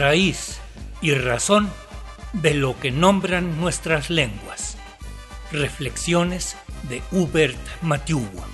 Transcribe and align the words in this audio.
raíz 0.00 0.58
y 1.02 1.12
razón 1.12 1.68
de 2.32 2.54
lo 2.54 2.80
que 2.80 2.90
nombran 2.90 3.60
nuestras 3.60 4.08
lenguas. 4.08 4.78
Reflexiones 5.52 6.56
de 6.88 7.02
Hubert 7.12 7.58
Matiugua. 7.82 8.46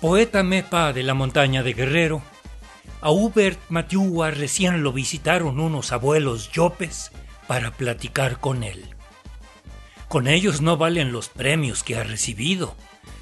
Poeta 0.00 0.44
Mepa 0.44 0.92
de 0.92 1.02
la 1.02 1.14
montaña 1.14 1.64
de 1.64 1.72
Guerrero, 1.72 2.22
a 3.00 3.10
Hubert 3.10 3.58
Matiugua 3.68 4.30
recién 4.30 4.84
lo 4.84 4.92
visitaron 4.92 5.58
unos 5.58 5.90
abuelos 5.90 6.52
yopes 6.52 7.10
para 7.48 7.72
platicar 7.72 8.38
con 8.38 8.62
él. 8.62 8.93
Con 10.14 10.28
ellos 10.28 10.60
no 10.60 10.76
valen 10.76 11.10
los 11.10 11.28
premios 11.28 11.82
que 11.82 11.96
ha 11.96 12.04
recibido, 12.04 12.76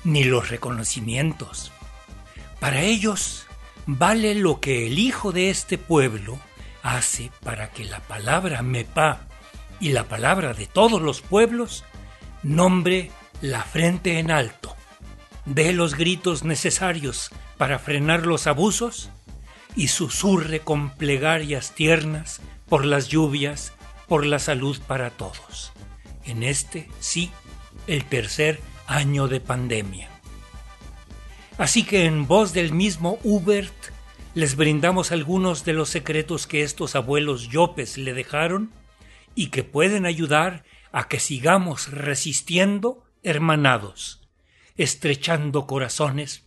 ni 0.05 0.25
los 0.25 0.51
reconocimientos. 0.51 1.73
Para 2.61 2.83
ellos 2.83 3.47
vale 3.87 4.35
lo 4.35 4.61
que 4.61 4.89
el 4.89 4.99
hijo 4.99 5.33
de 5.33 5.49
este 5.49 5.79
pueblo 5.79 6.39
hace 6.83 7.31
para 7.43 7.71
que 7.71 7.87
la 7.87 8.01
palabra 8.01 8.61
Mepa 8.61 9.23
y 9.81 9.93
la 9.93 10.05
palabra 10.05 10.53
de 10.53 10.67
todos 10.67 11.01
los 11.01 11.23
pueblos 11.23 11.83
nombre 12.43 13.11
la 13.41 13.63
frente 13.63 14.19
en 14.19 14.31
alto, 14.31 14.77
dé 15.47 15.73
los 15.73 15.95
gritos 15.95 16.45
necesarios 16.45 17.31
para 17.57 17.79
frenar 17.79 18.27
los 18.27 18.47
abusos 18.47 19.09
y 19.75 19.89
susurre 19.89 20.61
con 20.61 20.91
plegarias 20.91 21.75
tiernas 21.75 22.43
por 22.69 22.85
las 22.85 23.09
lluvias, 23.09 23.73
por 24.09 24.27
la 24.27 24.39
salud 24.39 24.79
para 24.87 25.09
todos. 25.09 25.73
En 26.25 26.43
este, 26.43 26.89
sí, 27.01 27.31
el 27.87 28.05
tercer 28.05 28.61
año 28.87 29.29
de 29.29 29.41
pandemia. 29.41 30.09
Así 31.59 31.85
que 31.85 32.07
en 32.07 32.27
voz 32.27 32.53
del 32.53 32.73
mismo 32.73 33.19
Hubert 33.23 33.75
les 34.35 34.57
brindamos 34.57 35.13
algunos 35.13 35.65
de 35.65 35.75
los 35.75 35.91
secretos 35.91 36.47
que 36.47 36.63
estos 36.63 36.97
abuelos 36.97 37.49
yopes 37.49 37.99
le 37.99 38.15
dejaron 38.15 38.73
y 39.35 39.49
que 39.49 39.63
pueden 39.63 40.07
ayudar 40.07 40.65
a 40.91 41.09
que 41.09 41.21
sigamos 41.21 41.91
resistiendo 41.91 43.05
hermanados, 43.23 44.29
estrechando 44.77 45.67
corazones, 45.67 46.47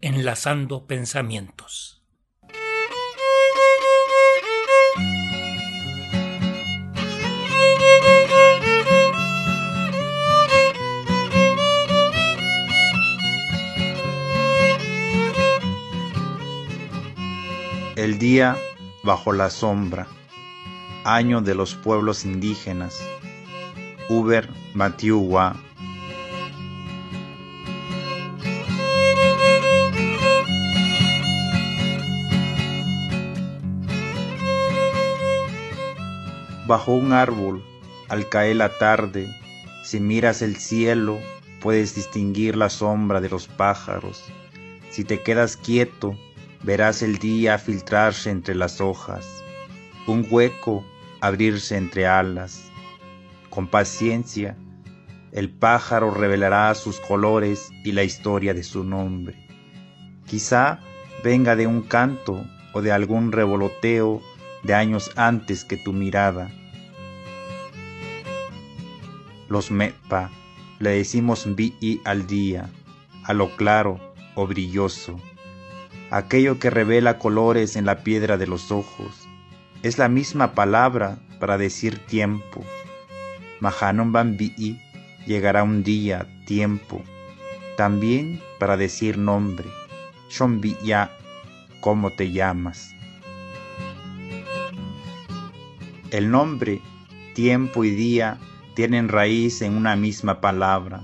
enlazando 0.00 0.86
pensamientos. 0.86 2.02
El 17.96 18.18
día 18.18 18.58
bajo 19.04 19.32
la 19.32 19.48
sombra, 19.48 20.06
año 21.04 21.40
de 21.40 21.54
los 21.54 21.74
pueblos 21.74 22.26
indígenas, 22.26 23.02
Uber 24.10 24.50
Matiuwa. 24.74 25.56
Bajo 36.66 36.92
un 36.92 37.14
árbol, 37.14 37.64
al 38.10 38.28
caer 38.28 38.56
la 38.56 38.76
tarde, 38.76 39.26
si 39.84 40.00
miras 40.00 40.42
el 40.42 40.56
cielo, 40.56 41.18
puedes 41.62 41.94
distinguir 41.94 42.58
la 42.58 42.68
sombra 42.68 43.22
de 43.22 43.30
los 43.30 43.48
pájaros. 43.48 44.22
Si 44.90 45.02
te 45.02 45.22
quedas 45.22 45.56
quieto, 45.56 46.14
verás 46.62 47.02
el 47.02 47.18
día 47.18 47.58
filtrarse 47.58 48.30
entre 48.30 48.54
las 48.54 48.80
hojas, 48.80 49.26
un 50.06 50.26
hueco 50.28 50.84
abrirse 51.20 51.76
entre 51.76 52.06
alas. 52.06 52.70
Con 53.50 53.68
paciencia, 53.68 54.56
el 55.32 55.50
pájaro 55.50 56.10
revelará 56.10 56.74
sus 56.74 57.00
colores 57.00 57.70
y 57.84 57.92
la 57.92 58.04
historia 58.04 58.54
de 58.54 58.62
su 58.62 58.84
nombre. 58.84 59.46
Quizá 60.26 60.80
venga 61.22 61.56
de 61.56 61.66
un 61.66 61.82
canto 61.82 62.44
o 62.72 62.82
de 62.82 62.92
algún 62.92 63.32
revoloteo 63.32 64.22
de 64.62 64.74
años 64.74 65.10
antes 65.16 65.64
que 65.64 65.76
tu 65.76 65.92
mirada. 65.92 66.50
Los 69.48 69.70
mepa 69.70 70.30
le 70.78 70.90
decimos 70.90 71.46
vi 71.54 72.00
al 72.04 72.26
día, 72.26 72.68
a 73.24 73.32
lo 73.32 73.56
claro 73.56 74.00
o 74.34 74.46
brilloso 74.46 75.18
aquello 76.10 76.58
que 76.58 76.70
revela 76.70 77.18
colores 77.18 77.76
en 77.76 77.86
la 77.86 78.02
piedra 78.02 78.36
de 78.36 78.46
los 78.46 78.70
ojos. 78.70 79.28
Es 79.82 79.98
la 79.98 80.08
misma 80.08 80.52
palabra 80.52 81.18
para 81.40 81.58
decir 81.58 81.98
tiempo. 82.06 82.64
Mahanon 83.60 84.12
Bambi'i 84.12 84.80
llegará 85.26 85.62
un 85.62 85.82
día, 85.82 86.26
tiempo, 86.46 87.02
también 87.76 88.40
para 88.58 88.76
decir 88.76 89.18
nombre. 89.18 89.68
ya 90.82 91.10
¿cómo 91.80 92.10
te 92.10 92.30
llamas? 92.30 92.90
El 96.10 96.30
nombre, 96.30 96.80
tiempo 97.34 97.84
y 97.84 97.90
día 97.90 98.38
tienen 98.74 99.08
raíz 99.08 99.60
en 99.62 99.76
una 99.76 99.96
misma 99.96 100.40
palabra 100.40 101.02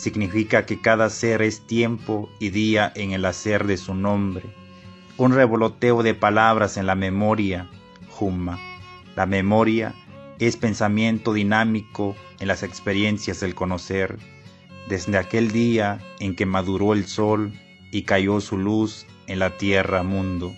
significa 0.00 0.64
que 0.64 0.80
cada 0.80 1.10
ser 1.10 1.42
es 1.42 1.66
tiempo 1.66 2.30
y 2.38 2.48
día 2.48 2.90
en 2.96 3.12
el 3.12 3.26
hacer 3.26 3.66
de 3.66 3.76
su 3.76 3.94
nombre. 3.94 4.44
Un 5.18 5.34
revoloteo 5.34 6.02
de 6.02 6.14
palabras 6.14 6.78
en 6.78 6.86
la 6.86 6.94
memoria, 6.94 7.68
Jumma. 8.08 8.58
La 9.14 9.26
memoria 9.26 9.94
es 10.38 10.56
pensamiento 10.56 11.34
dinámico 11.34 12.16
en 12.38 12.48
las 12.48 12.62
experiencias 12.62 13.40
del 13.40 13.54
conocer, 13.54 14.18
desde 14.88 15.18
aquel 15.18 15.50
día 15.50 15.98
en 16.18 16.34
que 16.34 16.46
maduró 16.46 16.94
el 16.94 17.04
sol 17.04 17.52
y 17.92 18.04
cayó 18.04 18.40
su 18.40 18.56
luz 18.56 19.06
en 19.26 19.38
la 19.38 19.58
tierra 19.58 20.02
mundo. 20.02 20.54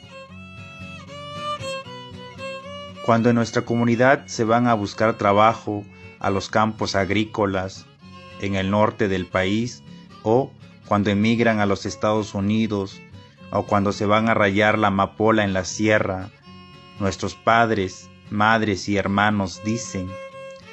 Cuando 3.05 3.31
en 3.31 3.35
nuestra 3.35 3.63
comunidad 3.63 4.25
se 4.27 4.45
van 4.45 4.69
a 4.69 4.75
buscar 4.75 5.19
trabajo 5.19 5.85
a 6.21 6.31
los 6.31 6.49
campos 6.49 6.95
agrícolas 6.95 7.87
en 8.43 8.57
el 8.57 8.71
norte 8.71 9.09
del 9.09 9.25
país 9.27 9.83
o 10.23 10.53
cuando 10.87 11.11
emigran 11.11 11.61
a 11.61 11.67
los 11.67 11.87
Estados 11.87 12.35
Unidos 12.35 13.01
o 13.51 13.65
cuando 13.65 13.93
se 13.93 14.05
van 14.05 14.29
a 14.29 14.35
rayar 14.35 14.79
la 14.79 14.89
amapola 14.89 15.45
en 15.45 15.53
la 15.55 15.65
sierra, 15.65 16.31
nuestros 17.01 17.35
padres, 17.35 18.11
madres 18.31 18.89
y 18.89 18.97
hermanos 18.97 19.63
dicen, 19.65 20.11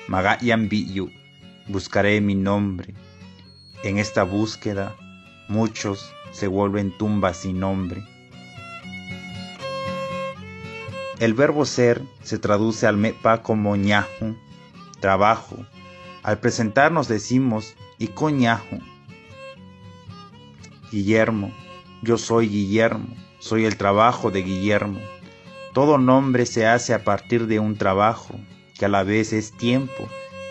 Magayan 0.08 0.68
Biyu, 0.70 1.12
buscaré 1.68 2.20
mi 2.20 2.36
nombre. 2.36 2.94
En 3.84 3.98
esta 3.98 4.24
búsqueda, 4.24 4.96
muchos 5.48 6.12
se 6.32 6.48
vuelven 6.48 6.98
tumbas 6.98 7.38
sin 7.38 7.60
nombre. 7.60 8.04
El 11.20 11.34
verbo 11.34 11.66
ser 11.66 12.02
se 12.24 12.40
traduce 12.40 12.88
al 12.88 12.96
mepa 12.98 13.44
como 13.44 13.76
ñahu, 13.76 14.38
trabajo, 15.02 15.58
al 16.24 16.40
presentarnos 16.40 17.08
decimos, 17.08 17.76
y 17.98 18.08
coñajo. 18.08 18.80
Guillermo, 20.92 21.52
yo 22.02 22.18
soy 22.18 22.48
Guillermo, 22.48 23.16
soy 23.40 23.66
el 23.66 23.78
trabajo 23.78 24.32
de 24.32 24.42
Guillermo. 24.42 25.00
Todo 25.74 25.98
nombre 25.98 26.46
se 26.46 26.66
hace 26.66 26.94
a 26.94 27.04
partir 27.04 27.48
de 27.48 27.60
un 27.60 27.78
trabajo, 27.78 28.36
que 28.78 28.86
a 28.86 28.90
la 28.90 29.04
vez 29.04 29.34
es 29.34 29.52
tiempo, 29.52 30.08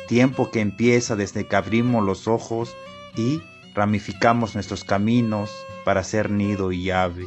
tiempo 0.06 0.50
que 0.50 0.60
empieza 0.60 1.16
desde 1.16 1.46
que 1.46 1.56
abrimos 1.56 2.04
los 2.04 2.28
ojos 2.28 2.74
y 3.16 3.42
ramificamos 3.74 4.54
nuestros 4.54 4.84
caminos 4.84 5.50
para 5.84 6.04
ser 6.04 6.30
nido 6.30 6.70
y 6.72 6.90
ave. 6.90 7.26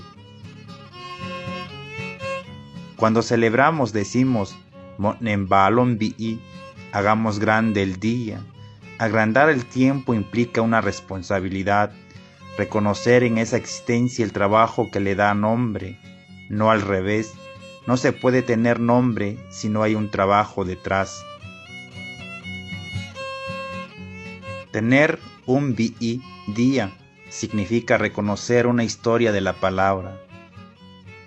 Cuando 2.96 3.24
celebramos 3.24 3.94
decimos, 3.94 4.56
Monembalon 4.98 5.98
hagamos 6.92 7.40
grande 7.40 7.82
el 7.82 8.00
día. 8.00 8.40
Agrandar 8.98 9.50
el 9.50 9.66
tiempo 9.66 10.14
implica 10.14 10.62
una 10.62 10.82
responsabilidad, 10.82 11.92
reconocer 12.58 13.24
en 13.24 13.38
esa 13.38 13.58
existencia 13.58 14.24
el 14.24 14.34
trabajo 14.34 14.92
que 14.92 15.00
le 15.00 15.16
da 15.16 15.34
nombre, 15.34 15.98
no 16.50 16.72
al 16.72 16.82
revés. 16.82 17.34
No 17.88 17.98
se 17.98 18.14
puede 18.14 18.44
tener 18.44 18.80
nombre 18.80 19.40
si 19.50 19.68
no 19.68 19.82
hay 19.82 19.96
un 19.96 20.12
trabajo 20.12 20.66
detrás. 20.66 21.26
Tener 24.72 25.20
un 25.48 25.76
BI 25.76 26.22
día 26.48 26.92
significa 27.30 27.98
reconocer 27.98 28.68
una 28.68 28.84
historia 28.84 29.32
de 29.32 29.42
la 29.42 29.54
palabra. 29.54 30.22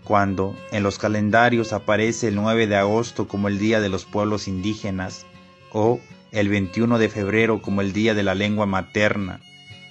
Cuando 0.04 0.54
en 0.70 0.82
los 0.82 0.98
calendarios 0.98 1.72
aparece 1.72 2.28
el 2.28 2.36
9 2.36 2.66
de 2.66 2.76
agosto 2.76 3.26
como 3.26 3.48
el 3.48 3.58
Día 3.58 3.80
de 3.80 3.88
los 3.88 4.04
Pueblos 4.04 4.46
Indígenas, 4.46 5.26
o 5.74 6.00
el 6.30 6.48
21 6.48 6.98
de 6.98 7.08
febrero 7.10 7.60
como 7.60 7.82
el 7.82 7.92
Día 7.92 8.14
de 8.14 8.22
la 8.22 8.34
Lengua 8.34 8.64
Materna. 8.64 9.40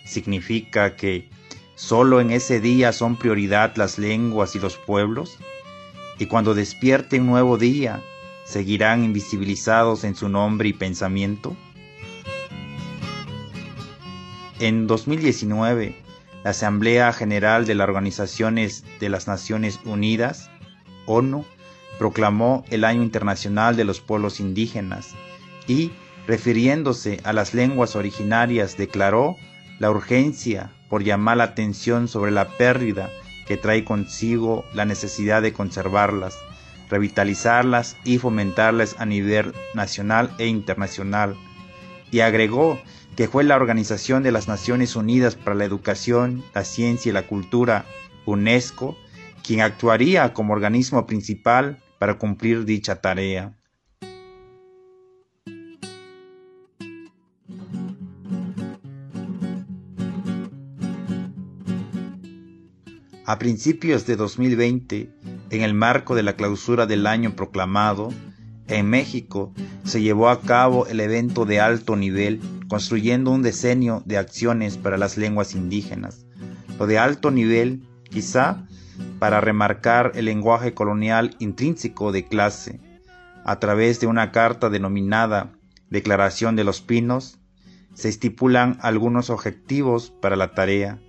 Significa 0.06 0.96
que 0.96 1.30
solo 1.76 2.20
en 2.20 2.32
ese 2.32 2.60
día 2.60 2.92
son 2.94 3.18
prioridad 3.18 3.76
las 3.76 4.00
lenguas 4.00 4.56
y 4.56 4.60
los 4.60 4.78
pueblos. 4.78 5.38
Y 6.18 6.26
cuando 6.26 6.54
despierte 6.56 7.20
un 7.20 7.28
nuevo 7.28 7.58
día, 7.58 8.02
seguirán 8.46 9.04
invisibilizados 9.04 10.04
en 10.06 10.16
su 10.16 10.30
nombre 10.30 10.70
y 10.70 10.74
pensamiento. 10.74 11.56
En 14.60 14.88
2019, 14.88 15.96
la 16.46 16.52
Asamblea 16.52 17.12
General 17.12 17.66
de 17.66 17.76
las 17.76 17.88
Organizaciones 17.88 18.86
de 19.02 19.10
las 19.10 19.28
Naciones 19.28 19.82
Unidas, 19.84 20.50
ONU, 21.08 21.46
proclamó 22.00 22.64
el 22.70 22.86
Año 22.86 23.04
Internacional 23.04 23.76
de 23.76 23.84
los 23.84 24.00
Pueblos 24.00 24.40
Indígenas 24.40 25.14
y, 25.68 25.92
refiriéndose 26.28 27.20
a 27.24 27.34
las 27.34 27.54
lenguas 27.54 27.96
originarias, 27.96 28.78
declaró 28.78 29.36
la 29.80 29.92
urgencia 29.92 30.72
por 30.90 31.04
llamar 31.04 31.38
la 31.38 31.46
atención 31.46 32.08
sobre 32.08 32.32
la 32.32 32.48
pérdida 32.58 33.10
que 33.46 33.58
trae 33.58 33.84
consigo 33.84 34.66
la 34.74 34.86
necesidad 34.86 35.42
de 35.42 35.54
conservarlas, 35.54 36.38
revitalizarlas 36.90 37.98
y 38.04 38.18
fomentarlas 38.18 38.96
a 39.00 39.06
nivel 39.06 39.54
nacional 39.74 40.34
e 40.38 40.48
internacional. 40.48 41.36
Y 42.12 42.20
agregó 42.20 42.80
que 43.16 43.28
fue 43.28 43.44
la 43.44 43.56
Organización 43.56 44.24
de 44.24 44.32
las 44.32 44.48
Naciones 44.48 44.96
Unidas 44.96 45.36
para 45.36 45.56
la 45.56 45.66
Educación, 45.66 46.44
la 46.54 46.64
Ciencia 46.64 47.10
y 47.10 47.14
la 47.14 47.28
Cultura, 47.28 47.86
UNESCO, 48.26 48.98
quien 49.44 49.62
actuaría 49.62 50.34
como 50.34 50.54
organismo 50.54 51.06
principal 51.06 51.82
para 52.00 52.18
cumplir 52.18 52.66
dicha 52.66 53.02
tarea. 53.02 53.54
A 63.34 63.40
principios 63.40 64.06
de 64.06 64.16
2020, 64.16 65.10
en 65.50 65.62
el 65.64 65.74
marco 65.74 66.14
de 66.14 66.22
la 66.22 66.36
clausura 66.36 66.86
del 66.86 67.08
año 67.08 67.36
proclamado, 67.36 68.10
en 68.68 68.88
México 68.88 69.52
se 69.84 70.04
llevó 70.04 70.30
a 70.30 70.42
cabo 70.42 70.86
el 70.86 71.00
evento 71.00 71.44
de 71.46 71.60
alto 71.60 71.96
nivel 71.96 72.42
construyendo 72.68 73.32
un 73.32 73.42
decenio 73.42 74.04
de 74.06 74.20
acciones 74.20 74.78
para 74.78 75.00
las 75.00 75.18
lenguas 75.18 75.56
indígenas. 75.56 76.28
Lo 76.78 76.86
de 76.86 77.00
alto 77.00 77.32
nivel, 77.32 77.82
quizá, 78.08 78.68
para 79.18 79.42
remarcar 79.42 80.12
el 80.14 80.26
lenguaje 80.26 80.76
colonial 80.76 81.36
intrínseco 81.40 82.12
de 82.12 82.28
clase, 82.28 82.82
a 83.46 83.58
través 83.58 84.00
de 84.00 84.06
una 84.06 84.32
carta 84.32 84.70
denominada 84.70 85.54
Declaración 85.90 86.56
de 86.56 86.66
los 86.66 86.82
Pinos, 86.82 87.40
se 87.96 88.10
estipulan 88.10 88.78
algunos 88.84 89.32
objetivos 89.32 90.12
para 90.22 90.36
la 90.36 90.54
tarea, 90.54 91.00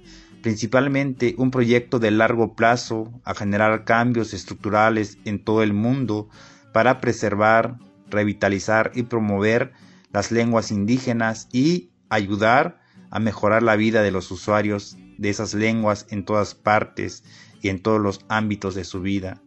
principalmente 0.45 1.35
un 1.39 1.51
proyecto 1.51 1.99
de 1.99 2.11
largo 2.11 2.55
plazo 2.55 3.11
a 3.25 3.35
generar 3.35 3.85
cambios 3.85 4.35
estructurales 4.35 5.17
en 5.25 5.43
todo 5.43 5.63
el 5.63 5.73
mundo 5.73 6.29
para 6.75 7.01
preservar, 7.01 7.79
revitalizar 8.11 8.93
y 8.95 9.05
promover 9.05 9.73
las 10.13 10.31
lenguas 10.31 10.71
indígenas 10.71 11.49
y 11.51 11.93
ayudar 12.11 12.79
a 13.09 13.21
mejorar 13.21 13.63
la 13.63 13.75
vida 13.77 14.03
de 14.03 14.11
los 14.11 14.31
usuarios 14.31 14.99
de 15.17 15.31
esas 15.31 15.55
lenguas 15.55 16.05
en 16.11 16.27
todas 16.27 16.55
partes 16.55 17.25
y 17.63 17.71
en 17.71 17.81
todos 17.81 17.99
los 17.99 18.21
ámbitos 18.29 18.75
de 18.75 18.85
su 18.85 19.01
vida. 19.01 19.41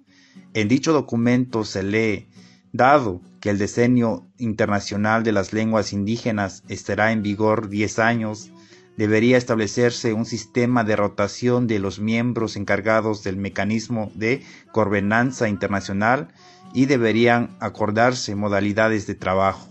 En 0.56 0.68
dicho 0.68 0.94
documento 0.94 1.64
se 1.64 1.84
lee, 1.84 2.28
dado 2.72 3.22
que 3.40 3.52
el 3.52 3.60
Decenio 3.60 4.26
Internacional 4.40 5.24
de 5.24 5.32
las 5.32 5.54
Lenguas 5.54 5.94
Indígenas 5.94 6.64
estará 6.70 7.12
en 7.12 7.22
vigor 7.22 7.70
10 7.70 8.00
años, 8.00 8.52
debería 8.98 9.38
establecerse 9.38 10.14
un 10.14 10.26
sistema 10.26 10.84
de 10.84 10.96
rotación 10.96 11.68
de 11.68 11.80
los 11.80 12.00
miembros 12.00 12.56
encargados 12.58 13.24
del 13.24 13.38
mecanismo 13.38 14.12
de 14.16 14.42
gobernanza 14.74 15.48
internacional 15.48 16.30
y 16.74 16.88
deberían 16.88 17.56
acordarse 17.60 18.36
modalidades 18.36 19.08
de 19.08 19.16
trabajo. 19.16 19.70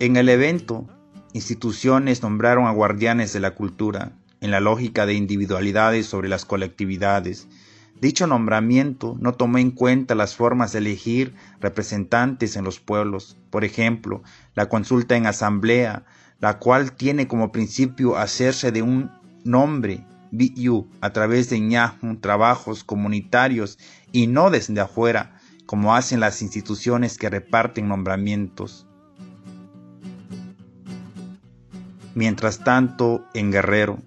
En 0.00 0.16
el 0.16 0.28
evento, 0.28 0.86
instituciones 1.32 2.22
nombraron 2.22 2.66
a 2.66 2.72
guardianes 2.72 3.32
de 3.32 3.40
la 3.40 3.54
cultura, 3.54 4.12
en 4.40 4.50
la 4.50 4.60
lógica 4.60 5.06
de 5.06 5.14
individualidades 5.14 6.06
sobre 6.06 6.28
las 6.28 6.44
colectividades. 6.44 7.48
Dicho 8.00 8.26
nombramiento 8.26 9.16
no 9.20 9.34
tomó 9.34 9.58
en 9.58 9.72
cuenta 9.72 10.14
las 10.14 10.34
formas 10.34 10.72
de 10.72 10.78
elegir 10.78 11.34
representantes 11.60 12.56
en 12.56 12.64
los 12.64 12.80
pueblos, 12.80 13.36
por 13.50 13.62
ejemplo, 13.62 14.22
la 14.54 14.70
consulta 14.70 15.16
en 15.16 15.26
asamblea, 15.26 16.06
la 16.40 16.58
cual 16.58 16.92
tiene 16.92 17.28
como 17.28 17.52
principio 17.52 18.16
hacerse 18.16 18.72
de 18.72 18.80
un 18.80 19.10
nombre 19.44 20.06
BU 20.30 20.88
a 21.02 21.12
través 21.12 21.50
de 21.50 21.60
ñahu, 21.60 22.16
trabajos 22.20 22.84
comunitarios 22.84 23.78
y 24.12 24.28
no 24.28 24.50
desde 24.50 24.80
afuera, 24.80 25.38
como 25.66 25.94
hacen 25.94 26.20
las 26.20 26.40
instituciones 26.40 27.18
que 27.18 27.28
reparten 27.28 27.86
nombramientos. 27.86 28.86
Mientras 32.14 32.64
tanto, 32.64 33.26
en 33.34 33.52
Guerrero, 33.52 33.98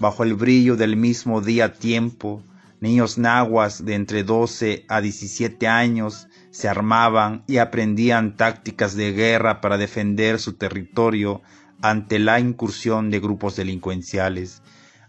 bajo 0.00 0.22
el 0.22 0.34
brillo 0.34 0.76
del 0.76 0.96
mismo 0.96 1.42
día 1.42 1.74
tiempo, 1.74 2.42
niños 2.82 3.16
nahuas 3.16 3.84
de 3.84 3.94
entre 3.94 4.24
12 4.24 4.86
a 4.88 5.00
17 5.00 5.68
años 5.68 6.26
se 6.50 6.68
armaban 6.68 7.44
y 7.46 7.58
aprendían 7.58 8.36
tácticas 8.36 8.96
de 8.96 9.12
guerra 9.12 9.60
para 9.60 9.78
defender 9.78 10.40
su 10.40 10.54
territorio 10.54 11.42
ante 11.80 12.18
la 12.18 12.40
incursión 12.40 13.08
de 13.08 13.20
grupos 13.20 13.54
delincuenciales. 13.54 14.62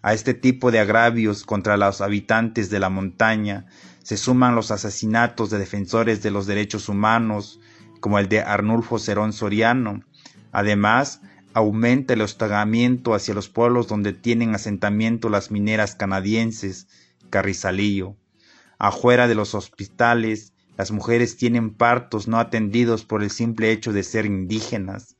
A 0.03 0.13
este 0.13 0.35
tipo 0.35 0.69
de 0.69 0.79
agravios 0.79 1.45
contra 1.45 1.75
los 1.75 2.01
habitantes 2.01 2.69
de 2.69 2.79
la 2.79 2.89
montaña 2.89 3.65
se 4.03 4.17
suman 4.17 4.53
los 4.53 4.69
asesinatos 4.69 5.49
de 5.49 5.57
defensores 5.57 6.21
de 6.21 6.29
los 6.29 6.45
derechos 6.45 6.89
humanos, 6.89 7.59
como 7.99 8.19
el 8.19 8.29
de 8.29 8.41
Arnulfo 8.41 8.99
Cerón 8.99 9.33
Soriano. 9.33 10.03
Además, 10.51 11.21
aumenta 11.55 12.13
el 12.13 12.21
hostigamiento 12.21 13.15
hacia 13.15 13.33
los 13.33 13.49
pueblos 13.49 13.87
donde 13.87 14.13
tienen 14.13 14.53
asentamiento 14.53 15.29
las 15.29 15.49
mineras 15.49 15.95
canadienses, 15.95 16.87
Carrizalillo. 17.33 18.15
Afuera 18.77 19.27
de 19.27 19.33
los 19.33 19.55
hospitales, 19.55 20.53
las 20.77 20.91
mujeres 20.91 21.35
tienen 21.35 21.73
partos 21.73 22.27
no 22.27 22.37
atendidos 22.37 23.05
por 23.05 23.23
el 23.23 23.31
simple 23.31 23.71
hecho 23.71 23.91
de 23.91 24.03
ser 24.03 24.27
indígenas. 24.27 25.17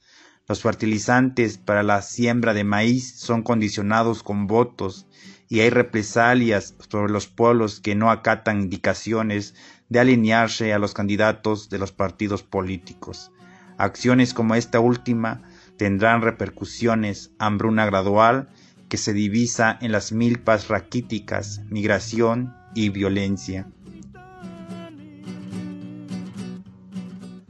Los 0.48 0.62
fertilizantes 0.62 1.58
para 1.58 1.82
la 1.82 2.04
siembra 2.04 2.54
de 2.54 2.64
maíz 2.64 3.16
son 3.18 3.42
condicionados 3.42 4.22
con 4.22 4.46
votos 4.46 5.08
y 5.50 5.62
hay 5.62 5.72
represalias 5.72 6.76
sobre 6.88 7.12
los 7.12 7.26
pueblos 7.26 7.80
que 7.80 7.96
no 7.96 8.12
acatan 8.12 8.62
indicaciones 8.62 9.56
de 9.90 10.00
alinearse 10.00 10.72
a 10.72 10.78
los 10.78 10.94
candidatos 10.94 11.68
de 11.72 11.80
los 11.80 11.92
partidos 11.92 12.44
políticos. 12.44 13.32
Acciones 13.80 14.36
como 14.36 14.54
esta 14.54 14.80
última 14.80 15.42
tendrán 15.78 16.22
repercusiones, 16.22 17.32
hambruna 17.40 17.88
gradual 17.88 18.50
que 18.94 18.98
se 18.98 19.12
divisa 19.12 19.80
en 19.82 19.92
las 19.92 20.12
milpas 20.12 20.68
raquíticas, 20.68 21.62
migración 21.68 22.54
y 22.76 22.90
violencia. 22.90 23.68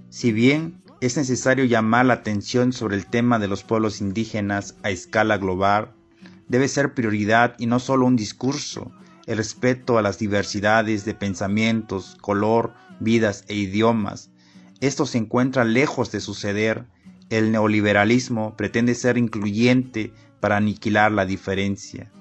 Si 0.09 0.31
bien 0.31 0.81
es 1.01 1.17
necesario 1.17 1.65
llamar 1.65 2.05
la 2.05 2.13
atención 2.13 2.71
sobre 2.71 2.95
el 2.95 3.07
tema 3.07 3.39
de 3.39 3.49
los 3.49 3.65
pueblos 3.65 3.99
indígenas 3.99 4.77
a 4.83 4.89
escala 4.89 5.37
global, 5.37 5.91
debe 6.47 6.69
ser 6.69 6.93
prioridad 6.93 7.55
y 7.59 7.65
no 7.65 7.79
solo 7.79 8.05
un 8.05 8.15
discurso, 8.15 8.93
el 9.25 9.35
respeto 9.35 9.97
a 9.97 10.01
las 10.01 10.19
diversidades 10.19 11.03
de 11.03 11.13
pensamientos, 11.13 12.15
color, 12.21 12.73
vidas 13.01 13.43
e 13.49 13.55
idiomas. 13.55 14.31
Esto 14.79 15.05
se 15.05 15.17
encuentra 15.17 15.65
lejos 15.65 16.09
de 16.09 16.21
suceder 16.21 16.87
el 17.29 17.51
neoliberalismo 17.51 18.55
pretende 18.55 18.93
ser 18.95 19.17
incluyente 19.17 20.13
para 20.43 20.57
aniquilar 20.57 21.13
la 21.13 21.25
diferencia. 21.25 22.11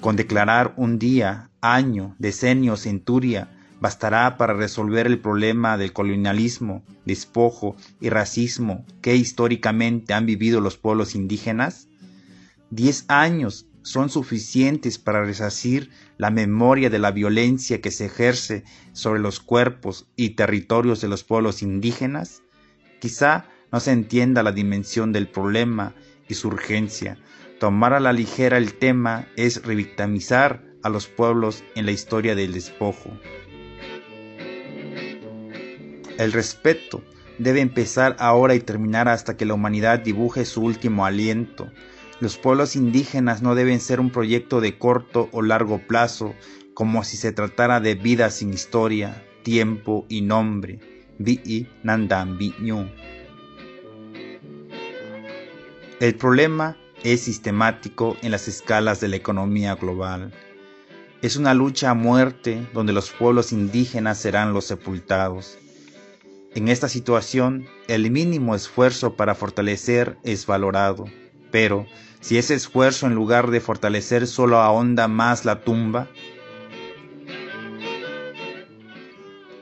Con 0.00 0.16
declarar 0.16 0.72
un 0.78 0.98
día, 0.98 1.50
año, 1.60 2.16
decenio, 2.18 2.78
centuria, 2.78 3.50
bastará 3.78 4.38
para 4.38 4.54
resolver 4.54 5.06
el 5.06 5.18
problema 5.20 5.76
del 5.76 5.92
colonialismo, 5.92 6.82
despojo 7.04 7.76
y 8.00 8.08
racismo 8.08 8.86
que 9.02 9.16
históricamente 9.16 10.14
han 10.14 10.24
vivido 10.24 10.62
los 10.62 10.78
pueblos 10.78 11.14
indígenas? 11.14 11.88
Diez 12.70 13.04
años 13.08 13.66
son 13.82 14.08
suficientes 14.08 14.98
para 14.98 15.26
resacir 15.26 15.90
la 16.16 16.30
memoria 16.30 16.88
de 16.88 17.00
la 17.00 17.10
violencia 17.10 17.82
que 17.82 17.90
se 17.90 18.06
ejerce 18.06 18.64
sobre 18.94 19.20
los 19.20 19.40
cuerpos 19.40 20.06
y 20.16 20.30
territorios 20.30 21.02
de 21.02 21.08
los 21.08 21.22
pueblos 21.22 21.60
indígenas? 21.60 22.42
Quizá 22.98 23.44
no 23.72 23.80
se 23.80 23.92
entienda 23.92 24.42
la 24.42 24.52
dimensión 24.52 25.12
del 25.12 25.28
problema 25.28 25.94
y 26.28 26.34
su 26.34 26.48
urgencia. 26.48 27.18
Tomar 27.58 27.94
a 27.94 28.00
la 28.00 28.12
ligera 28.12 28.58
el 28.58 28.74
tema 28.74 29.28
es 29.36 29.64
revictimizar 29.64 30.62
a 30.82 30.88
los 30.88 31.06
pueblos 31.06 31.64
en 31.74 31.86
la 31.86 31.92
historia 31.92 32.34
del 32.34 32.52
despojo. 32.52 33.10
El 36.18 36.32
respeto 36.32 37.02
debe 37.38 37.60
empezar 37.60 38.16
ahora 38.18 38.54
y 38.54 38.60
terminar 38.60 39.08
hasta 39.08 39.36
que 39.36 39.44
la 39.44 39.54
humanidad 39.54 39.98
dibuje 39.98 40.44
su 40.44 40.62
último 40.62 41.04
aliento. 41.04 41.70
Los 42.20 42.38
pueblos 42.38 42.76
indígenas 42.76 43.42
no 43.42 43.54
deben 43.54 43.80
ser 43.80 44.00
un 44.00 44.10
proyecto 44.10 44.60
de 44.60 44.78
corto 44.78 45.28
o 45.32 45.42
largo 45.42 45.86
plazo, 45.86 46.34
como 46.72 47.04
si 47.04 47.16
se 47.16 47.32
tratara 47.32 47.80
de 47.80 47.94
vida 47.94 48.30
sin 48.30 48.54
historia, 48.54 49.22
tiempo 49.42 50.06
y 50.08 50.22
nombre. 50.22 50.78
El 55.98 56.14
problema 56.14 56.76
es 57.04 57.22
sistemático 57.22 58.18
en 58.20 58.30
las 58.30 58.48
escalas 58.48 59.00
de 59.00 59.08
la 59.08 59.16
economía 59.16 59.74
global. 59.76 60.30
Es 61.22 61.36
una 61.36 61.54
lucha 61.54 61.88
a 61.88 61.94
muerte 61.94 62.66
donde 62.74 62.92
los 62.92 63.10
pueblos 63.12 63.50
indígenas 63.50 64.18
serán 64.18 64.52
los 64.52 64.66
sepultados. 64.66 65.56
En 66.54 66.68
esta 66.68 66.90
situación, 66.90 67.66
el 67.88 68.10
mínimo 68.10 68.54
esfuerzo 68.54 69.14
para 69.16 69.34
fortalecer 69.34 70.18
es 70.22 70.44
valorado, 70.44 71.06
pero 71.50 71.86
si 72.20 72.36
ese 72.36 72.52
esfuerzo 72.52 73.06
en 73.06 73.14
lugar 73.14 73.50
de 73.50 73.62
fortalecer 73.62 74.26
solo 74.26 74.58
ahonda 74.58 75.08
más 75.08 75.46
la 75.46 75.62
tumba, 75.62 76.10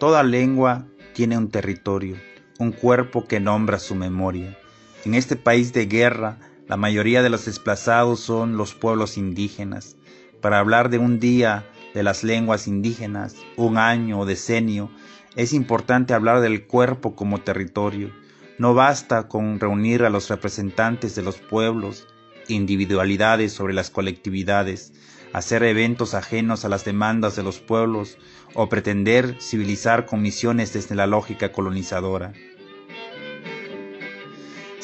toda 0.01 0.25
lengua 0.25 0.85
tiene 1.13 1.39
un 1.39 1.49
territorio, 1.49 2.17
un 2.59 2.73
cuerpo 2.73 3.29
que 3.29 3.39
nombra 3.39 3.79
su 3.79 3.95
memoria. 3.95 4.59
En 5.05 5.13
este 5.13 5.37
país 5.37 5.75
de 5.75 5.85
guerra, 5.85 6.39
la 6.67 6.79
mayoría 6.79 7.23
de 7.23 7.29
los 7.29 7.45
desplazados 7.45 8.21
son 8.21 8.57
los 8.57 8.75
pueblos 8.75 9.19
indígenas. 9.19 9.97
Para 10.41 10.59
hablar 10.59 10.89
de 10.89 10.97
un 10.97 11.21
día 11.21 11.67
de 11.93 12.03
las 12.03 12.25
lenguas 12.25 12.67
indígenas, 12.67 13.37
un 13.57 13.77
año 13.77 14.21
o 14.21 14.25
decenio, 14.25 14.91
es 15.37 15.53
importante 15.53 16.15
hablar 16.15 16.41
del 16.41 16.67
cuerpo 16.67 17.15
como 17.15 17.43
territorio. 17.43 18.13
No 18.57 18.73
basta 18.73 19.29
con 19.29 19.61
reunir 19.61 20.05
a 20.05 20.11
los 20.11 20.31
representantes 20.31 21.15
de 21.15 21.23
los 21.23 21.37
pueblos, 21.37 22.07
individualidades 22.49 23.53
sobre 23.53 23.75
las 23.75 23.91
colectividades, 23.91 24.95
hacer 25.35 25.65
eventos 25.65 26.15
ajenos 26.15 26.65
a 26.65 26.71
las 26.71 26.87
demandas 26.87 27.37
de 27.37 27.43
los 27.43 27.59
pueblos 27.59 28.17
o 28.55 28.71
pretender 28.71 29.37
civilizar 29.39 30.07
comisiones 30.07 30.73
desde 30.73 30.95
la 30.95 31.07
lógica 31.07 31.53
colonizadora. 31.53 32.33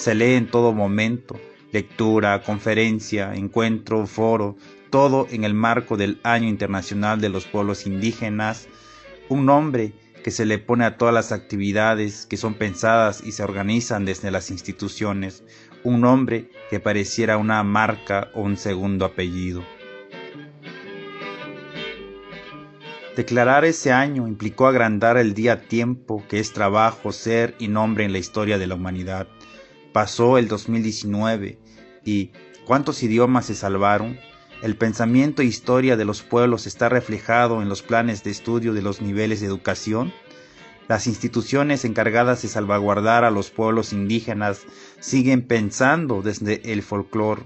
Se 0.00 0.14
lee 0.14 0.32
en 0.32 0.46
todo 0.46 0.72
momento, 0.72 1.38
lectura, 1.72 2.42
conferencia, 2.42 3.34
encuentro, 3.34 4.06
foro, 4.06 4.56
todo 4.88 5.26
en 5.30 5.44
el 5.44 5.52
marco 5.52 5.98
del 5.98 6.20
Año 6.22 6.48
Internacional 6.48 7.20
de 7.20 7.28
los 7.28 7.44
Pueblos 7.44 7.86
Indígenas, 7.86 8.66
un 9.28 9.44
nombre 9.44 9.92
que 10.24 10.30
se 10.30 10.46
le 10.46 10.56
pone 10.56 10.86
a 10.86 10.96
todas 10.96 11.12
las 11.12 11.32
actividades 11.32 12.24
que 12.24 12.38
son 12.38 12.54
pensadas 12.54 13.22
y 13.22 13.32
se 13.32 13.42
organizan 13.42 14.06
desde 14.06 14.30
las 14.30 14.50
instituciones, 14.50 15.44
un 15.84 16.00
nombre 16.00 16.48
que 16.70 16.80
pareciera 16.80 17.36
una 17.36 17.62
marca 17.62 18.30
o 18.32 18.40
un 18.40 18.56
segundo 18.56 19.04
apellido. 19.04 19.62
Declarar 23.16 23.66
ese 23.66 23.92
año 23.92 24.26
implicó 24.26 24.66
agrandar 24.66 25.18
el 25.18 25.34
día 25.34 25.68
tiempo 25.68 26.24
que 26.26 26.38
es 26.38 26.54
trabajo, 26.54 27.12
ser 27.12 27.54
y 27.58 27.68
nombre 27.68 28.06
en 28.06 28.12
la 28.12 28.18
historia 28.18 28.56
de 28.56 28.66
la 28.66 28.76
humanidad. 28.76 29.28
Pasó 29.92 30.38
el 30.38 30.46
2019 30.46 31.58
y 32.04 32.30
¿cuántos 32.64 33.02
idiomas 33.02 33.46
se 33.46 33.54
salvaron? 33.54 34.18
El 34.62 34.76
pensamiento 34.76 35.42
e 35.42 35.46
historia 35.46 35.96
de 35.96 36.04
los 36.04 36.22
pueblos 36.22 36.66
está 36.66 36.88
reflejado 36.88 37.62
en 37.62 37.68
los 37.68 37.82
planes 37.82 38.22
de 38.22 38.30
estudio 38.30 38.72
de 38.72 38.82
los 38.82 39.00
niveles 39.00 39.40
de 39.40 39.46
educación. 39.46 40.12
Las 40.86 41.06
instituciones 41.06 41.84
encargadas 41.84 42.42
de 42.42 42.48
salvaguardar 42.48 43.24
a 43.24 43.30
los 43.30 43.50
pueblos 43.50 43.92
indígenas 43.92 44.62
siguen 45.00 45.46
pensando 45.46 46.22
desde 46.22 46.72
el 46.72 46.82
folclore. 46.82 47.42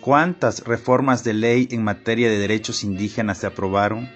¿Cuántas 0.00 0.64
reformas 0.64 1.22
de 1.22 1.34
ley 1.34 1.68
en 1.70 1.84
materia 1.84 2.30
de 2.30 2.38
derechos 2.38 2.82
indígenas 2.82 3.38
se 3.38 3.46
aprobaron? 3.46 4.08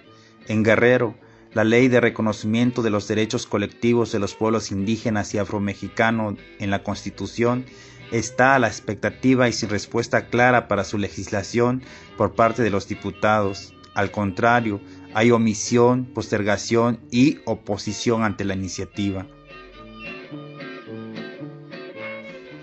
En 0.48 0.62
Guerrero, 0.62 1.16
la 1.54 1.64
ley 1.64 1.88
de 1.88 2.00
reconocimiento 2.00 2.82
de 2.82 2.90
los 2.90 3.08
derechos 3.08 3.46
colectivos 3.46 4.10
de 4.12 4.18
los 4.18 4.34
pueblos 4.34 4.70
indígenas 4.70 5.34
y 5.34 5.38
afromexicanos 5.38 6.36
en 6.58 6.70
la 6.70 6.82
Constitución 6.82 7.66
está 8.10 8.54
a 8.54 8.58
la 8.58 8.68
expectativa 8.68 9.48
y 9.48 9.52
sin 9.52 9.68
respuesta 9.68 10.26
clara 10.28 10.68
para 10.68 10.84
su 10.84 10.98
legislación 10.98 11.82
por 12.16 12.34
parte 12.34 12.62
de 12.62 12.70
los 12.70 12.88
diputados. 12.88 13.74
Al 13.94 14.10
contrario, 14.10 14.80
hay 15.14 15.30
omisión, 15.30 16.06
postergación 16.06 17.00
y 17.10 17.40
oposición 17.44 18.22
ante 18.22 18.44
la 18.44 18.54
iniciativa. 18.54 19.26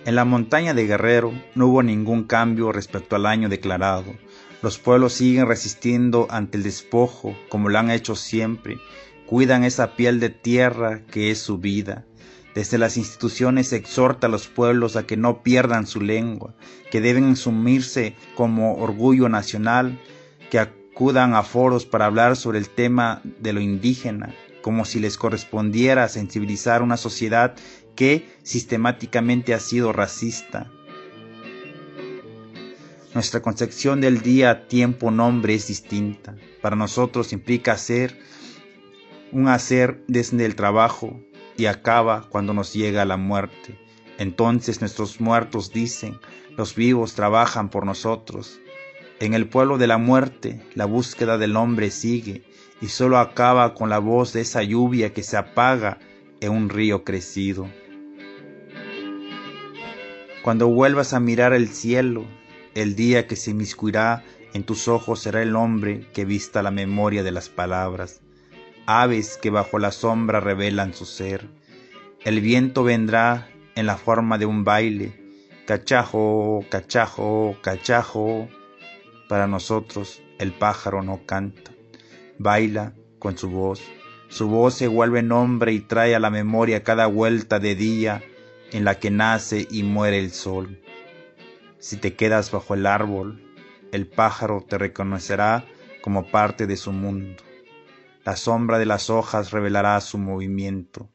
En 0.05 0.15
la 0.15 0.25
montaña 0.25 0.73
de 0.73 0.87
Guerrero 0.87 1.31
no 1.53 1.67
hubo 1.67 1.83
ningún 1.83 2.23
cambio 2.23 2.71
respecto 2.71 3.15
al 3.15 3.27
año 3.27 3.49
declarado. 3.49 4.15
Los 4.61 4.77
pueblos 4.77 5.13
siguen 5.13 5.47
resistiendo 5.47 6.27
ante 6.29 6.57
el 6.57 6.63
despojo 6.63 7.33
como 7.47 7.69
lo 7.69 7.79
han 7.79 7.89
hecho 7.91 8.15
siempre. 8.15 8.77
Cuidan 9.25 9.63
esa 9.63 9.95
piel 9.95 10.19
de 10.19 10.29
tierra 10.29 11.01
que 11.05 11.31
es 11.31 11.39
su 11.39 11.59
vida. 11.59 12.05
Desde 12.55 12.77
las 12.77 12.97
instituciones 12.97 13.69
se 13.69 13.77
exhorta 13.77 14.27
a 14.27 14.29
los 14.29 14.47
pueblos 14.47 14.97
a 14.97 15.05
que 15.05 15.15
no 15.15 15.43
pierdan 15.43 15.87
su 15.87 16.01
lengua, 16.01 16.55
que 16.91 16.99
deben 16.99 17.31
asumirse 17.31 18.15
como 18.35 18.75
orgullo 18.75 19.29
nacional, 19.29 19.97
que 20.49 20.59
acudan 20.59 21.35
a 21.35 21.43
foros 21.43 21.85
para 21.85 22.07
hablar 22.07 22.35
sobre 22.35 22.57
el 22.57 22.67
tema 22.67 23.21
de 23.39 23.53
lo 23.53 23.61
indígena, 23.61 24.35
como 24.61 24.83
si 24.83 24.99
les 24.99 25.15
correspondiera 25.15 26.09
sensibilizar 26.09 26.81
una 26.81 26.97
sociedad 26.97 27.55
que 27.95 28.27
sistemáticamente 28.43 29.53
ha 29.53 29.59
sido 29.59 29.93
racista. 29.93 30.69
Nuestra 33.19 33.41
concepción 33.41 33.99
del 33.99 34.21
día, 34.21 34.69
tiempo, 34.69 35.11
nombre 35.11 35.53
es 35.53 35.67
distinta. 35.67 36.37
Para 36.61 36.77
nosotros 36.77 37.33
implica 37.33 37.73
hacer 37.73 38.17
un 39.33 39.49
hacer 39.49 40.05
desde 40.07 40.45
el 40.45 40.55
trabajo, 40.55 41.19
y 41.57 41.65
acaba 41.65 42.29
cuando 42.29 42.53
nos 42.53 42.73
llega 42.73 43.03
la 43.03 43.17
muerte. 43.17 43.77
Entonces 44.19 44.79
nuestros 44.79 45.19
muertos 45.19 45.73
dicen, 45.73 46.17
los 46.55 46.75
vivos 46.75 47.13
trabajan 47.13 47.67
por 47.67 47.85
nosotros. 47.85 48.61
En 49.19 49.33
el 49.33 49.49
pueblo 49.49 49.77
de 49.77 49.87
la 49.87 49.97
muerte 49.97 50.63
la 50.73 50.85
búsqueda 50.85 51.37
del 51.37 51.57
hombre 51.57 51.91
sigue 51.91 52.43
y 52.79 52.87
solo 52.87 53.17
acaba 53.17 53.73
con 53.73 53.89
la 53.89 53.99
voz 53.99 54.31
de 54.31 54.39
esa 54.39 54.63
lluvia 54.63 55.11
que 55.11 55.23
se 55.23 55.35
apaga 55.35 55.99
en 56.39 56.53
un 56.53 56.69
río 56.69 57.03
crecido. 57.03 57.67
Cuando 60.41 60.69
vuelvas 60.69 61.13
a 61.13 61.19
mirar 61.19 61.51
el 61.51 61.67
cielo, 61.67 62.25
el 62.81 62.95
día 62.95 63.27
que 63.27 63.35
se 63.35 63.51
inmiscuirá 63.51 64.23
en 64.53 64.63
tus 64.63 64.87
ojos 64.87 65.21
será 65.21 65.41
el 65.41 65.55
hombre 65.55 66.07
que 66.13 66.25
vista 66.25 66.63
la 66.63 66.71
memoria 66.71 67.23
de 67.23 67.31
las 67.31 67.49
palabras 67.49 68.21
aves 68.91 69.37
que 69.37 69.51
bajo 69.51 69.77
la 69.77 69.91
sombra 69.91 70.39
revelan 70.39 70.95
su 70.95 71.05
ser. 71.05 71.47
El 72.25 72.41
viento 72.41 72.83
vendrá 72.83 73.47
en 73.75 73.85
la 73.85 73.97
forma 73.97 74.39
de 74.39 74.47
un 74.47 74.63
baile, 74.63 75.13
cachajo, 75.67 76.65
cachajo, 76.71 77.55
cachajo. 77.61 78.49
Para 79.27 79.45
nosotros 79.45 80.23
el 80.39 80.53
pájaro 80.53 81.03
no 81.03 81.23
canta, 81.27 81.71
baila 82.39 82.93
con 83.19 83.37
su 83.37 83.51
voz. 83.51 83.79
Su 84.27 84.47
voz 84.47 84.73
se 84.73 84.87
vuelve 84.87 85.21
nombre 85.21 85.71
y 85.71 85.81
trae 85.81 86.15
a 86.15 86.19
la 86.19 86.31
memoria 86.31 86.83
cada 86.83 87.05
vuelta 87.05 87.59
de 87.59 87.75
día 87.75 88.23
en 88.71 88.85
la 88.85 88.95
que 88.95 89.11
nace 89.11 89.67
y 89.69 89.83
muere 89.83 90.17
el 90.17 90.31
sol. 90.31 90.81
Si 91.79 91.95
te 91.95 92.15
quedas 92.15 92.51
bajo 92.51 92.73
el 92.73 92.85
árbol, 92.85 93.41
el 93.93 94.05
pájaro 94.07 94.65
te 94.67 94.77
reconocerá 94.77 95.65
como 96.01 96.29
parte 96.29 96.67
de 96.67 96.75
su 96.75 96.91
mundo. 96.91 97.41
La 98.25 98.35
sombra 98.35 98.79
de 98.79 98.85
las 98.85 99.09
hojas 99.09 99.51
revelará 99.51 99.99
su 100.01 100.17
movimiento. 100.17 101.09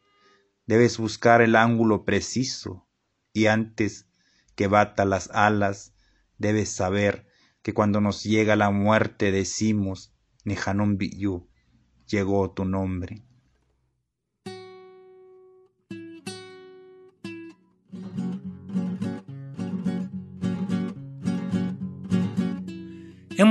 Debes 0.67 0.97
buscar 0.97 1.43
el 1.43 1.55
ángulo 1.55 2.07
preciso 2.07 2.89
y 3.35 3.47
antes 3.47 4.09
que 4.55 4.67
bata 4.67 5.05
las 5.05 5.31
alas, 5.33 5.95
debes 6.39 6.71
saber 6.71 7.27
que 7.63 7.75
cuando 7.75 8.01
nos 8.01 8.25
llega 8.25 8.57
la 8.57 8.71
muerte 8.71 9.33
decimos, 9.33 10.15
Nehanun 10.45 10.97
Biyu, 10.97 11.49
llegó 12.07 12.51
tu 12.53 12.65
nombre. 12.65 13.23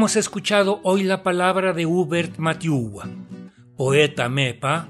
Hemos 0.04 0.18
escuchado 0.18 0.82
hoy 0.84 1.04
la 1.04 1.24
palabra 1.24 1.72
de 1.72 1.86
Hubert 1.86 2.38
Matiúa 2.38 3.08
poeta 3.78 4.28
Mepa, 4.28 4.90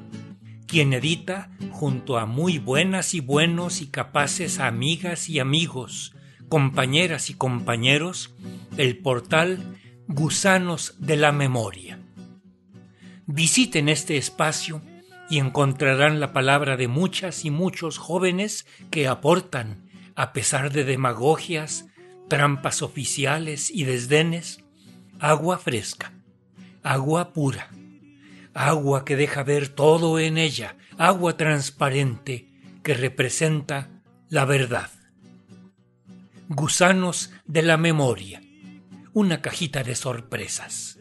quien 0.65 0.91
edita 0.91 1.51
junto 1.70 2.17
a 2.17 2.25
muy 2.25 2.58
buenas 2.58 3.13
y 3.13 3.20
buenos 3.20 3.84
y 3.84 3.91
capaces 3.91 4.60
amigas 4.60 5.29
y 5.29 5.38
amigos, 5.38 6.15
compañeras 6.50 7.29
y 7.29 7.36
compañeros, 7.36 8.34
el 8.77 8.98
portal 8.98 9.77
Gusanos 10.08 10.96
de 10.98 11.15
la 11.15 11.32
Memoria. 11.32 12.00
Visiten 13.27 13.89
este 13.89 14.17
espacio 14.17 14.82
y 15.29 15.38
encontrarán 15.38 16.22
la 16.22 16.34
palabra 16.34 16.75
de 16.75 16.88
muchas 16.88 17.46
y 17.46 17.51
muchos 17.51 18.00
jóvenes 18.00 18.65
que 18.89 19.08
aportan, 19.08 19.91
a 20.15 20.34
pesar 20.34 20.72
de 20.72 20.84
demagogias, 20.84 21.86
trampas 22.29 22.82
oficiales 22.82 23.70
y 23.70 23.84
desdenes, 23.84 24.62
agua 25.24 25.58
fresca, 25.58 26.12
agua 26.84 27.32
pura, 27.32 27.70
agua 28.53 29.06
que 29.06 29.15
deja 29.15 29.42
ver 29.42 29.70
todo 29.70 30.20
en 30.20 30.38
ella, 30.38 30.75
agua 30.98 31.38
transparente 31.38 32.50
que 32.84 32.94
representa 32.94 34.03
la 34.27 34.44
verdad. 34.44 34.89
Gusanos 36.50 37.32
de 37.46 37.62
la 37.62 37.77
memoria, 37.77 38.42
una 39.13 39.42
cajita 39.42 39.82
de 39.82 39.96
sorpresas. 39.96 41.00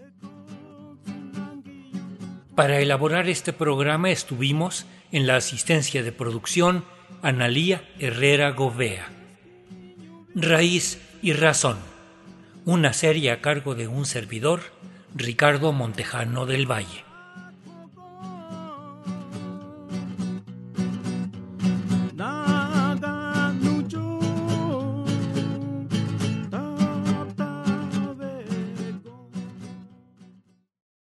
Para 2.54 2.78
elaborar 2.78 3.28
este 3.28 3.52
programa 3.52 4.12
estuvimos 4.12 4.86
en 5.10 5.26
la 5.26 5.34
asistencia 5.34 6.04
de 6.04 6.12
producción 6.12 6.84
Analía 7.22 7.90
Herrera 7.98 8.52
Govea. 8.52 9.08
Raíz 10.36 11.00
y 11.22 11.32
Razón, 11.32 11.78
una 12.64 12.92
serie 12.92 13.32
a 13.32 13.40
cargo 13.40 13.74
de 13.74 13.88
un 13.88 14.06
servidor, 14.06 14.60
Ricardo 15.16 15.72
Montejano 15.72 16.46
del 16.46 16.70
Valle. 16.70 17.11